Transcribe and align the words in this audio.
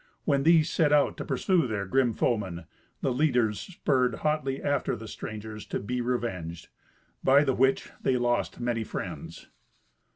When 0.25 0.41
these 0.41 0.67
set 0.67 0.91
out 0.91 1.15
to 1.17 1.23
pursue 1.25 1.67
their 1.67 1.85
grim 1.85 2.11
foemen, 2.13 2.65
the 3.01 3.11
leaders 3.13 3.59
spurred 3.59 4.15
hotly 4.25 4.59
after 4.59 4.95
the 4.95 5.07
strangers, 5.07 5.63
to 5.67 5.79
be 5.79 6.01
revenged. 6.01 6.69
By 7.23 7.43
the 7.43 7.53
which 7.53 7.91
they 8.01 8.17
lost 8.17 8.59
many 8.59 8.83
friends. 8.83 9.45